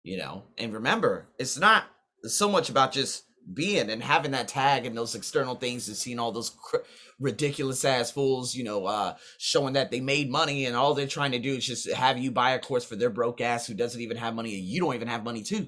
You 0.05 0.19
know, 0.19 0.45
and 0.57 0.73
remember, 0.73 1.27
it's 1.37 1.59
not 1.59 1.83
so 2.23 2.49
much 2.49 2.71
about 2.71 2.93
just 2.93 3.25
being 3.53 3.91
and 3.91 4.01
having 4.01 4.31
that 4.31 4.47
tag 4.47 4.87
and 4.87 4.97
those 4.97 5.17
external 5.17 5.57
things 5.57 5.89
and 5.89 5.97
seeing 5.97 6.21
all 6.21 6.31
those 6.31 6.51
cr- 6.51 6.77
ridiculous 7.19 7.85
ass 7.85 8.13
fools, 8.13 8.55
you 8.55 8.63
know, 8.63 8.87
uh, 8.87 9.17
showing 9.39 9.73
that 9.75 9.91
they 9.91 10.01
made 10.01 10.31
money 10.31 10.67
and 10.67 10.77
all 10.77 10.95
they're 10.95 11.09
trying 11.09 11.33
to 11.33 11.41
do 11.41 11.57
is 11.57 11.67
just 11.67 11.91
have 11.91 12.19
you 12.19 12.31
buy 12.31 12.53
a 12.53 12.61
course 12.61 12.85
for 12.85 12.95
their 12.95 13.11
broke 13.11 13.41
ass 13.41 13.67
who 13.67 13.75
doesn't 13.75 14.01
even 14.01 14.17
have 14.17 14.37
money 14.37 14.55
and 14.55 14.65
you 14.65 14.81
don't 14.81 14.95
even 14.95 15.09
have 15.09 15.25
money 15.25 15.43
too. 15.43 15.67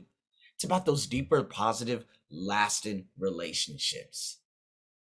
It's 0.54 0.62
about 0.62 0.86
those 0.86 1.08
deeper, 1.08 1.42
positive, 1.42 2.04
lasting 2.30 3.06
relationships. 3.18 4.38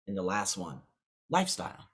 And 0.07 0.17
the 0.17 0.23
last 0.23 0.57
one, 0.57 0.81
lifestyle. 1.33 1.89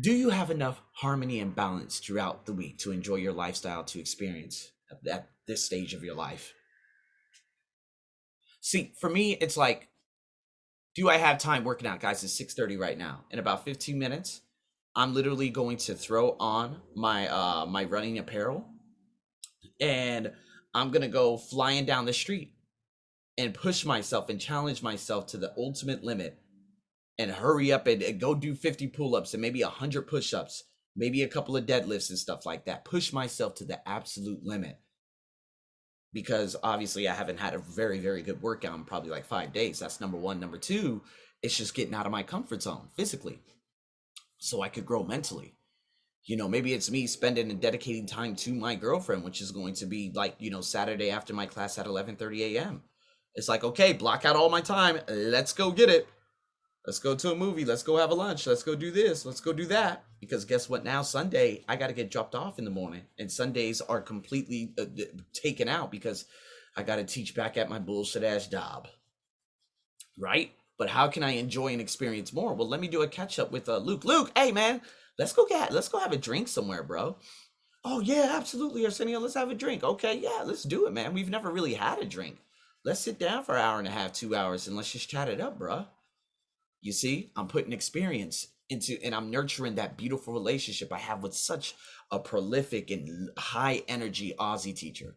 Do 0.00 0.12
you 0.12 0.30
have 0.30 0.50
enough 0.50 0.80
harmony 0.92 1.40
and 1.40 1.54
balance 1.54 1.98
throughout 1.98 2.46
the 2.46 2.52
week 2.52 2.78
to 2.78 2.92
enjoy 2.92 3.16
your 3.16 3.32
lifestyle 3.32 3.84
to 3.84 4.00
experience 4.00 4.70
at 5.10 5.28
this 5.46 5.64
stage 5.64 5.92
of 5.92 6.04
your 6.04 6.14
life? 6.14 6.54
See, 8.62 8.94
for 8.98 9.10
me, 9.10 9.32
it's 9.32 9.56
like 9.56 9.88
do 10.96 11.08
I 11.08 11.18
have 11.18 11.38
time 11.38 11.64
working 11.64 11.86
out, 11.86 12.00
guys? 12.00 12.24
It's 12.24 12.34
6:30 12.34 12.78
right 12.78 12.98
now. 12.98 13.24
In 13.30 13.38
about 13.38 13.64
15 13.64 13.98
minutes, 13.98 14.40
I'm 14.96 15.14
literally 15.14 15.48
going 15.50 15.76
to 15.78 15.94
throw 15.94 16.36
on 16.38 16.80
my 16.94 17.28
uh 17.28 17.66
my 17.66 17.84
running 17.84 18.18
apparel 18.18 18.66
and 19.80 20.32
I'm 20.74 20.90
to 20.92 21.08
go 21.08 21.36
flying 21.36 21.84
down 21.84 22.04
the 22.04 22.12
street 22.12 22.54
and 23.38 23.54
push 23.54 23.84
myself 23.84 24.28
and 24.28 24.40
challenge 24.40 24.82
myself 24.82 25.26
to 25.28 25.36
the 25.36 25.52
ultimate 25.56 26.04
limit 26.04 26.38
and 27.20 27.30
hurry 27.30 27.70
up 27.70 27.86
and, 27.86 28.02
and 28.02 28.18
go 28.18 28.34
do 28.34 28.54
50 28.54 28.88
pull-ups 28.88 29.34
and 29.34 29.42
maybe 29.42 29.62
100 29.62 30.06
push-ups, 30.06 30.64
maybe 30.96 31.22
a 31.22 31.28
couple 31.28 31.56
of 31.56 31.66
deadlifts 31.66 32.08
and 32.08 32.18
stuff 32.18 32.46
like 32.46 32.64
that. 32.64 32.84
Push 32.84 33.12
myself 33.12 33.54
to 33.56 33.64
the 33.64 33.86
absolute 33.86 34.42
limit 34.42 34.78
because 36.14 36.56
obviously 36.62 37.06
I 37.06 37.14
haven't 37.14 37.38
had 37.38 37.54
a 37.54 37.58
very, 37.58 37.98
very 37.98 38.22
good 38.22 38.40
workout 38.40 38.74
in 38.74 38.84
probably 38.84 39.10
like 39.10 39.26
five 39.26 39.52
days. 39.52 39.78
That's 39.78 40.00
number 40.00 40.16
one. 40.16 40.40
Number 40.40 40.56
two, 40.56 41.02
it's 41.42 41.56
just 41.56 41.74
getting 41.74 41.94
out 41.94 42.06
of 42.06 42.12
my 42.12 42.22
comfort 42.22 42.62
zone 42.62 42.88
physically 42.96 43.38
so 44.38 44.62
I 44.62 44.68
could 44.70 44.86
grow 44.86 45.04
mentally. 45.04 45.54
You 46.24 46.36
know, 46.38 46.48
maybe 46.48 46.72
it's 46.72 46.90
me 46.90 47.06
spending 47.06 47.50
and 47.50 47.60
dedicating 47.60 48.06
time 48.06 48.34
to 48.36 48.52
my 48.54 48.74
girlfriend, 48.74 49.24
which 49.24 49.42
is 49.42 49.52
going 49.52 49.74
to 49.74 49.86
be 49.86 50.10
like, 50.14 50.36
you 50.38 50.50
know, 50.50 50.60
Saturday 50.62 51.10
after 51.10 51.34
my 51.34 51.46
class 51.46 51.78
at 51.78 51.86
11:30 51.86 52.54
a.m. 52.54 52.82
It's 53.34 53.48
like, 53.48 53.64
okay, 53.64 53.92
block 53.92 54.24
out 54.24 54.36
all 54.36 54.50
my 54.50 54.60
time. 54.60 55.00
Let's 55.08 55.52
go 55.52 55.70
get 55.70 55.88
it. 55.88 56.08
Let's 56.90 56.98
go 56.98 57.14
to 57.14 57.30
a 57.30 57.36
movie. 57.36 57.64
Let's 57.64 57.84
go 57.84 57.98
have 57.98 58.10
a 58.10 58.14
lunch. 58.14 58.48
Let's 58.48 58.64
go 58.64 58.74
do 58.74 58.90
this. 58.90 59.24
Let's 59.24 59.40
go 59.40 59.52
do 59.52 59.64
that. 59.66 60.02
Because 60.18 60.44
guess 60.44 60.68
what? 60.68 60.82
Now 60.82 61.02
Sunday, 61.02 61.64
I 61.68 61.76
got 61.76 61.86
to 61.86 61.92
get 61.92 62.10
dropped 62.10 62.34
off 62.34 62.58
in 62.58 62.64
the 62.64 62.70
morning, 62.72 63.02
and 63.16 63.30
Sundays 63.30 63.80
are 63.80 64.00
completely 64.00 64.74
uh, 64.76 64.86
taken 65.32 65.68
out 65.68 65.92
because 65.92 66.24
I 66.76 66.82
got 66.82 66.96
to 66.96 67.04
teach 67.04 67.36
back 67.36 67.56
at 67.56 67.70
my 67.70 67.78
bullshit 67.78 68.24
ass 68.24 68.48
job. 68.48 68.88
Right? 70.18 70.50
But 70.78 70.88
how 70.88 71.06
can 71.06 71.22
I 71.22 71.34
enjoy 71.34 71.68
and 71.68 71.80
experience 71.80 72.32
more? 72.32 72.54
Well, 72.54 72.68
let 72.68 72.80
me 72.80 72.88
do 72.88 73.02
a 73.02 73.06
catch 73.06 73.38
up 73.38 73.52
with 73.52 73.68
uh, 73.68 73.76
Luke. 73.76 74.04
Luke, 74.04 74.32
hey 74.36 74.50
man, 74.50 74.80
let's 75.16 75.32
go 75.32 75.46
get 75.46 75.70
let's 75.70 75.88
go 75.88 76.00
have 76.00 76.10
a 76.10 76.16
drink 76.16 76.48
somewhere, 76.48 76.82
bro. 76.82 77.16
Oh 77.84 78.00
yeah, 78.00 78.32
absolutely, 78.34 78.84
Arsenio. 78.84 79.20
Let's 79.20 79.34
have 79.34 79.52
a 79.52 79.54
drink. 79.54 79.84
Okay, 79.84 80.18
yeah, 80.18 80.42
let's 80.44 80.64
do 80.64 80.88
it, 80.88 80.92
man. 80.92 81.14
We've 81.14 81.30
never 81.30 81.52
really 81.52 81.74
had 81.74 82.00
a 82.00 82.04
drink. 82.04 82.38
Let's 82.84 82.98
sit 82.98 83.20
down 83.20 83.44
for 83.44 83.54
an 83.54 83.62
hour 83.62 83.78
and 83.78 83.86
a 83.86 83.92
half, 83.92 84.12
two 84.12 84.34
hours, 84.34 84.66
and 84.66 84.76
let's 84.76 84.90
just 84.90 85.08
chat 85.08 85.28
it 85.28 85.40
up, 85.40 85.56
bro. 85.56 85.86
You 86.80 86.92
see, 86.92 87.30
I'm 87.36 87.48
putting 87.48 87.72
experience 87.72 88.48
into 88.68 88.96
and 89.02 89.14
I'm 89.14 89.30
nurturing 89.30 89.74
that 89.74 89.96
beautiful 89.96 90.32
relationship 90.32 90.92
I 90.92 90.98
have 90.98 91.22
with 91.22 91.34
such 91.34 91.74
a 92.10 92.18
prolific 92.18 92.90
and 92.90 93.30
high 93.36 93.82
energy 93.88 94.34
Aussie 94.38 94.74
teacher. 94.74 95.14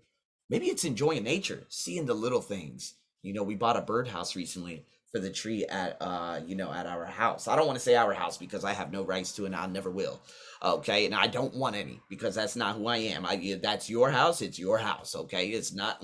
Maybe 0.49 0.67
it's 0.67 0.83
enjoying 0.85 1.23
nature, 1.23 1.63
seeing 1.69 2.05
the 2.05 2.13
little 2.13 2.41
things. 2.41 2.95
You 3.21 3.33
know, 3.33 3.43
we 3.43 3.55
bought 3.55 3.77
a 3.77 3.81
birdhouse 3.81 4.35
recently 4.35 4.85
for 5.13 5.19
the 5.19 5.29
tree 5.29 5.63
at 5.65 5.95
uh, 6.01 6.41
you 6.45 6.55
know, 6.55 6.71
at 6.73 6.87
our 6.87 7.05
house. 7.05 7.47
I 7.47 7.55
don't 7.55 7.67
want 7.67 7.77
to 7.77 7.83
say 7.83 7.95
our 7.95 8.13
house 8.13 8.37
because 8.37 8.65
I 8.65 8.73
have 8.73 8.91
no 8.91 9.03
rights 9.03 9.31
to 9.33 9.45
and 9.45 9.55
I 9.55 9.67
never 9.67 9.91
will. 9.91 10.19
Okay, 10.63 11.05
and 11.05 11.13
I 11.13 11.27
don't 11.27 11.53
want 11.53 11.75
any 11.75 12.01
because 12.09 12.35
that's 12.35 12.55
not 12.55 12.75
who 12.75 12.87
I 12.87 12.97
am. 12.97 13.25
I 13.25 13.59
that's 13.61 13.89
your 13.89 14.09
house, 14.09 14.41
it's 14.41 14.57
your 14.57 14.79
house, 14.79 15.15
okay? 15.15 15.49
It's 15.49 15.73
not 15.73 16.03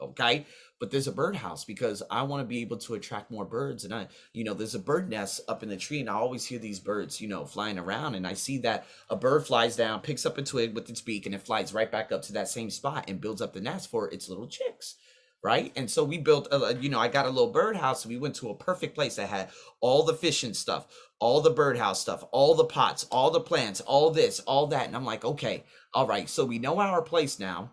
okay? 0.00 0.46
But 0.80 0.90
there's 0.90 1.06
a 1.06 1.12
birdhouse 1.12 1.64
because 1.64 2.02
I 2.10 2.22
want 2.22 2.42
to 2.42 2.48
be 2.48 2.62
able 2.62 2.78
to 2.78 2.94
attract 2.94 3.30
more 3.30 3.44
birds. 3.44 3.84
And 3.84 3.94
I, 3.94 4.08
you 4.32 4.44
know, 4.44 4.54
there's 4.54 4.74
a 4.74 4.80
bird 4.80 5.10
nest 5.10 5.42
up 5.46 5.62
in 5.62 5.68
the 5.68 5.76
tree, 5.76 6.00
and 6.00 6.08
I 6.08 6.14
always 6.14 6.46
hear 6.46 6.58
these 6.58 6.80
birds, 6.80 7.20
you 7.20 7.28
know, 7.28 7.44
flying 7.44 7.78
around. 7.78 8.14
And 8.14 8.26
I 8.26 8.32
see 8.32 8.58
that 8.58 8.86
a 9.10 9.14
bird 9.14 9.46
flies 9.46 9.76
down, 9.76 10.00
picks 10.00 10.24
up 10.24 10.38
a 10.38 10.42
twig 10.42 10.74
with 10.74 10.88
its 10.88 11.02
beak, 11.02 11.26
and 11.26 11.34
it 11.34 11.42
flies 11.42 11.74
right 11.74 11.92
back 11.92 12.10
up 12.10 12.22
to 12.22 12.32
that 12.32 12.48
same 12.48 12.70
spot 12.70 13.04
and 13.08 13.20
builds 13.20 13.42
up 13.42 13.52
the 13.52 13.60
nest 13.60 13.90
for 13.90 14.08
its 14.08 14.28
little 14.30 14.48
chicks. 14.48 14.96
Right. 15.42 15.72
And 15.74 15.90
so 15.90 16.04
we 16.04 16.18
built, 16.18 16.48
a, 16.50 16.76
you 16.78 16.90
know, 16.90 16.98
I 16.98 17.08
got 17.08 17.24
a 17.24 17.30
little 17.30 17.50
birdhouse. 17.50 18.04
And 18.04 18.12
we 18.12 18.20
went 18.20 18.34
to 18.36 18.50
a 18.50 18.54
perfect 18.54 18.94
place 18.94 19.16
that 19.16 19.30
had 19.30 19.48
all 19.80 20.02
the 20.02 20.12
fishing 20.12 20.52
stuff, 20.52 20.86
all 21.18 21.40
the 21.40 21.48
birdhouse 21.48 21.98
stuff, 21.98 22.22
all 22.30 22.54
the 22.54 22.66
pots, 22.66 23.06
all 23.10 23.30
the 23.30 23.40
plants, 23.40 23.80
all 23.80 24.10
this, 24.10 24.40
all 24.40 24.66
that. 24.66 24.86
And 24.86 24.94
I'm 24.94 25.06
like, 25.06 25.24
okay, 25.24 25.64
all 25.94 26.06
right. 26.06 26.28
So 26.28 26.44
we 26.44 26.58
know 26.58 26.78
our 26.78 27.00
place 27.00 27.38
now 27.38 27.72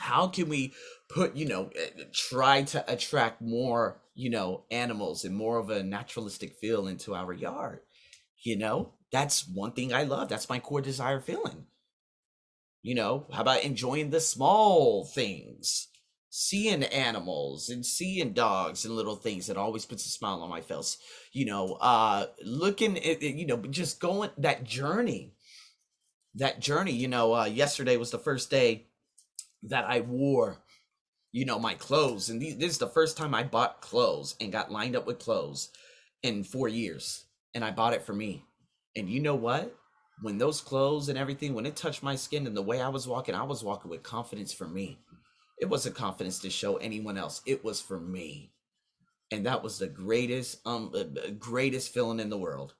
how 0.00 0.28
can 0.28 0.48
we 0.48 0.72
put 1.08 1.36
you 1.36 1.46
know 1.46 1.70
eh, 1.76 2.04
try 2.12 2.62
to 2.62 2.92
attract 2.92 3.42
more 3.42 4.00
you 4.14 4.30
know 4.30 4.64
animals 4.70 5.24
and 5.24 5.36
more 5.36 5.58
of 5.58 5.70
a 5.70 5.82
naturalistic 5.82 6.56
feel 6.56 6.86
into 6.88 7.14
our 7.14 7.32
yard? 7.32 7.80
You 8.42 8.56
know 8.58 8.94
that's 9.12 9.46
one 9.48 9.72
thing 9.72 9.92
i 9.92 10.04
love. 10.04 10.28
That's 10.28 10.48
my 10.48 10.58
core 10.60 10.80
desire 10.80 11.20
feeling. 11.20 11.66
You 12.82 12.94
know 12.94 13.26
how 13.32 13.42
about 13.42 13.64
enjoying 13.64 14.10
the 14.10 14.20
small 14.20 15.04
things? 15.04 15.88
Seeing 16.32 16.84
animals 16.84 17.68
and 17.68 17.84
seeing 17.84 18.32
dogs 18.32 18.84
and 18.84 18.94
little 18.94 19.16
things 19.16 19.48
that 19.48 19.56
always 19.56 19.84
puts 19.84 20.06
a 20.06 20.08
smile 20.08 20.42
on 20.42 20.48
my 20.48 20.60
face. 20.60 20.96
You 21.32 21.44
know 21.44 21.74
uh 21.74 22.26
looking 22.42 22.96
at 22.98 23.22
you 23.22 23.46
know 23.46 23.58
just 23.58 24.00
going 24.00 24.30
that 24.38 24.64
journey 24.64 25.34
that 26.34 26.60
journey 26.60 26.92
you 26.92 27.08
know 27.08 27.34
uh 27.34 27.44
yesterday 27.44 27.96
was 27.96 28.10
the 28.10 28.18
first 28.18 28.50
day 28.50 28.86
that 29.64 29.84
I 29.84 30.00
wore, 30.00 30.58
you 31.32 31.44
know, 31.44 31.58
my 31.58 31.74
clothes. 31.74 32.30
And 32.30 32.40
these, 32.40 32.56
this 32.56 32.72
is 32.72 32.78
the 32.78 32.88
first 32.88 33.16
time 33.16 33.34
I 33.34 33.42
bought 33.42 33.80
clothes 33.80 34.34
and 34.40 34.52
got 34.52 34.72
lined 34.72 34.96
up 34.96 35.06
with 35.06 35.18
clothes 35.18 35.70
in 36.22 36.44
four 36.44 36.68
years. 36.68 37.24
And 37.54 37.64
I 37.64 37.70
bought 37.70 37.94
it 37.94 38.02
for 38.02 38.12
me. 38.12 38.44
And 38.96 39.08
you 39.08 39.20
know 39.20 39.34
what? 39.34 39.74
When 40.22 40.38
those 40.38 40.60
clothes 40.60 41.08
and 41.08 41.18
everything, 41.18 41.54
when 41.54 41.66
it 41.66 41.76
touched 41.76 42.02
my 42.02 42.14
skin 42.14 42.46
and 42.46 42.56
the 42.56 42.62
way 42.62 42.80
I 42.80 42.88
was 42.88 43.08
walking, 43.08 43.34
I 43.34 43.42
was 43.42 43.64
walking 43.64 43.90
with 43.90 44.02
confidence 44.02 44.52
for 44.52 44.66
me. 44.66 44.98
It 45.58 45.68
wasn't 45.68 45.94
confidence 45.94 46.38
to 46.40 46.50
show 46.50 46.76
anyone 46.76 47.16
else. 47.16 47.42
It 47.46 47.64
was 47.64 47.80
for 47.80 47.98
me. 47.98 48.52
And 49.30 49.46
that 49.46 49.62
was 49.62 49.78
the 49.78 49.86
greatest, 49.86 50.58
um, 50.66 50.92
greatest 51.38 51.92
feeling 51.94 52.20
in 52.20 52.30
the 52.30 52.38
world. 52.38 52.74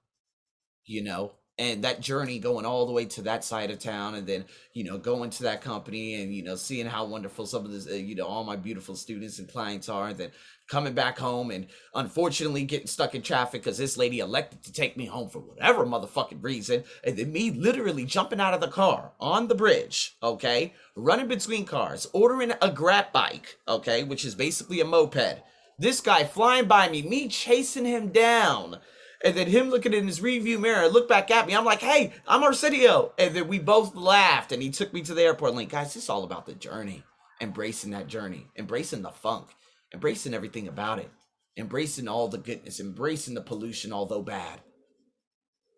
You 0.84 1.04
know, 1.04 1.32
and 1.60 1.84
that 1.84 2.00
journey 2.00 2.38
going 2.38 2.64
all 2.64 2.86
the 2.86 2.92
way 2.92 3.04
to 3.04 3.20
that 3.20 3.44
side 3.44 3.70
of 3.70 3.78
town 3.78 4.14
and 4.14 4.26
then 4.26 4.44
you 4.72 4.82
know 4.82 4.96
going 4.96 5.28
to 5.28 5.42
that 5.42 5.60
company 5.60 6.22
and 6.22 6.34
you 6.34 6.42
know 6.42 6.56
seeing 6.56 6.86
how 6.86 7.04
wonderful 7.04 7.44
some 7.44 7.64
of 7.66 7.70
this 7.70 7.86
uh, 7.86 7.92
you 7.92 8.14
know 8.14 8.24
all 8.24 8.42
my 8.42 8.56
beautiful 8.56 8.96
students 8.96 9.38
and 9.38 9.48
clients 9.48 9.88
are 9.88 10.08
and 10.08 10.16
then 10.16 10.30
coming 10.68 10.94
back 10.94 11.18
home 11.18 11.50
and 11.50 11.66
unfortunately 11.94 12.64
getting 12.64 12.86
stuck 12.86 13.14
in 13.14 13.20
traffic 13.20 13.62
because 13.62 13.76
this 13.76 13.98
lady 13.98 14.20
elected 14.20 14.62
to 14.62 14.72
take 14.72 14.96
me 14.96 15.04
home 15.04 15.28
for 15.28 15.40
whatever 15.40 15.84
motherfucking 15.84 16.42
reason 16.42 16.82
and 17.04 17.16
then 17.18 17.30
me 17.30 17.50
literally 17.50 18.06
jumping 18.06 18.40
out 18.40 18.54
of 18.54 18.60
the 18.60 18.68
car 18.68 19.12
on 19.20 19.46
the 19.46 19.54
bridge 19.54 20.16
okay 20.22 20.72
running 20.96 21.28
between 21.28 21.66
cars 21.66 22.06
ordering 22.14 22.52
a 22.62 22.70
grab 22.70 23.12
bike 23.12 23.58
okay 23.68 24.02
which 24.02 24.24
is 24.24 24.34
basically 24.34 24.80
a 24.80 24.84
moped. 24.84 25.42
This 25.78 26.00
guy 26.02 26.24
flying 26.24 26.66
by 26.66 26.88
me 26.88 27.02
me 27.02 27.28
chasing 27.28 27.84
him 27.84 28.08
down 28.08 28.78
and 29.24 29.36
then 29.36 29.48
him 29.48 29.70
looking 29.70 29.92
in 29.92 30.06
his 30.06 30.22
review 30.22 30.58
mirror, 30.58 30.88
look 30.88 31.08
back 31.08 31.30
at 31.30 31.46
me. 31.46 31.54
I'm 31.54 31.64
like, 31.64 31.80
hey, 31.80 32.12
I'm 32.26 32.42
Arsenio. 32.42 33.12
And 33.18 33.34
then 33.34 33.48
we 33.48 33.58
both 33.58 33.94
laughed 33.94 34.52
and 34.52 34.62
he 34.62 34.70
took 34.70 34.92
me 34.94 35.02
to 35.02 35.14
the 35.14 35.22
airport. 35.22 35.50
I'm 35.50 35.56
like, 35.56 35.68
guys, 35.68 35.94
it's 35.94 36.08
all 36.08 36.24
about 36.24 36.46
the 36.46 36.54
journey. 36.54 37.02
embracing 37.40 37.90
that 37.92 38.06
journey, 38.06 38.46
embracing 38.56 39.02
the 39.02 39.10
funk, 39.10 39.48
embracing 39.94 40.34
everything 40.34 40.68
about 40.68 40.98
it, 40.98 41.10
embracing 41.56 42.08
all 42.08 42.28
the 42.28 42.38
goodness, 42.38 42.80
embracing 42.80 43.34
the 43.34 43.40
pollution, 43.40 43.92
although 43.92 44.22
bad. 44.22 44.60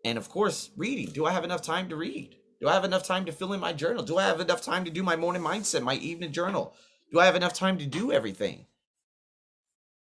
And 0.05 0.19
of 0.19 0.29
course, 0.29 0.71
reading. 0.77 1.13
Do 1.13 1.25
I 1.25 1.33
have 1.33 1.45
enough 1.45 1.63
time 1.63 1.89
to 1.89 1.97
read? 1.97 2.37
Do 2.61 2.69
I 2.69 2.75
have 2.75 2.85
enough 2.85 3.05
time 3.05 3.25
to 3.27 3.33
fill 3.33 3.53
in 3.53 3.61
my 3.61 3.73
journal? 3.73 4.03
Do 4.03 4.19
I 4.19 4.25
have 4.25 4.41
enough 4.41 4.63
time 4.63 4.85
to 4.85 4.91
do 4.91 5.03
my 5.03 5.17
morning 5.17 5.43
mindset, 5.43 5.83
my 5.83 5.95
evening 5.95 6.33
journal? 6.33 6.75
Do 7.13 7.21
I 7.21 7.27
have 7.27 7.37
enough 7.37 7.55
time 7.55 7.79
to 7.79 7.87
do 7.87 8.13
everything? 8.13 8.67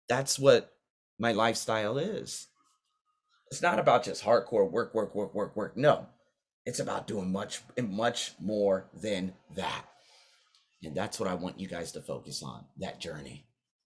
That's 0.08 0.38
what 0.38 0.72
my 1.18 1.32
lifestyle 1.32 1.98
is. 1.98 2.48
It's 3.54 3.62
not 3.62 3.78
about 3.78 4.02
just 4.02 4.24
hardcore 4.24 4.68
work, 4.68 4.92
work, 4.96 5.14
work, 5.14 5.32
work, 5.32 5.54
work. 5.54 5.76
No, 5.76 6.08
it's 6.66 6.80
about 6.80 7.06
doing 7.06 7.30
much, 7.30 7.60
much 7.80 8.32
more 8.40 8.90
than 8.92 9.32
that. 9.54 9.84
And 10.82 10.92
that's 10.92 11.20
what 11.20 11.28
I 11.28 11.34
want 11.34 11.60
you 11.60 11.68
guys 11.68 11.92
to 11.92 12.00
focus 12.00 12.42
on 12.42 12.64
that 12.78 12.98
journey. 12.98 13.46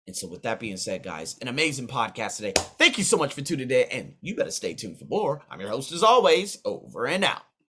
And 0.06 0.14
so, 0.14 0.28
with 0.28 0.42
that 0.42 0.60
being 0.60 0.76
said, 0.76 1.02
guys, 1.02 1.38
an 1.40 1.48
amazing 1.48 1.88
podcast 1.88 2.36
today. 2.36 2.52
Thank 2.76 2.98
you 2.98 3.04
so 3.04 3.16
much 3.16 3.32
for 3.32 3.40
tuning 3.40 3.70
in, 3.70 3.86
and 3.90 4.16
you 4.20 4.36
better 4.36 4.50
stay 4.50 4.74
tuned 4.74 4.98
for 4.98 5.06
more. 5.06 5.40
I'm 5.50 5.60
your 5.60 5.70
host, 5.70 5.92
as 5.92 6.02
always, 6.02 6.58
over 6.66 7.06
and 7.06 7.24
out. 7.24 7.40